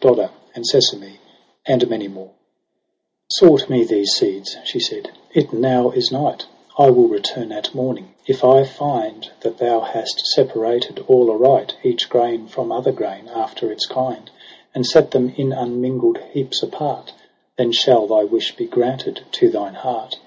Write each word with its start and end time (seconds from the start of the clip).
Dodder, 0.00 0.30
and 0.56 0.66
sesame, 0.66 1.20
and 1.66 1.88
many 1.88 2.08
more. 2.08 2.30
NOVEMBER 3.40 3.58
17*) 3.58 3.58
30' 3.58 3.58
Sort 3.60 3.70
me 3.70 3.84
these 3.84 4.10
seeds' 4.12 4.56
she 4.64 4.80
said;' 4.80 5.10
it 5.40 5.52
now 5.52 5.92
is 5.92 6.10
night, 6.10 6.46
I 6.76 6.90
will 6.90 7.06
return 7.06 7.52
at 7.52 7.72
morning; 7.76 8.12
if 8.26 8.42
I 8.44 8.64
find 8.64 9.30
That 9.42 9.58
thou 9.58 9.82
hast 9.82 10.26
separated 10.34 11.04
all 11.06 11.30
aright, 11.30 11.74
Each 11.84 12.08
grain 12.10 12.48
from 12.48 12.72
other 12.72 12.90
grain 12.90 13.28
after 13.32 13.70
its 13.70 13.86
kind, 13.86 14.28
And 14.74 14.84
set 14.84 15.12
them 15.12 15.32
in 15.36 15.50
unmingl'd 15.52 16.18
heaps 16.32 16.60
apart, 16.64 17.12
Then 17.56 17.70
shall 17.70 18.08
thy 18.08 18.24
wish 18.24 18.56
be 18.56 18.66
granted 18.66 19.20
to 19.30 19.48
thine 19.48 19.74
heart.' 19.74 20.18